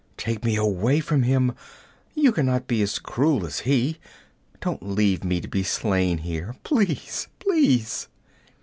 Take 0.17 0.43
me 0.43 0.55
away 0.55 0.99
from 0.99 1.21
him! 1.21 1.53
You 2.15 2.31
can 2.31 2.47
not 2.47 2.65
be 2.65 2.81
as 2.81 2.97
cruel 2.97 3.45
as 3.45 3.59
he. 3.69 3.99
Don't 4.59 4.81
leave 4.81 5.23
me 5.23 5.39
to 5.39 5.47
be 5.47 5.61
slain 5.61 6.17
here! 6.17 6.55
Please! 6.63 7.27
Please!' 7.37 8.07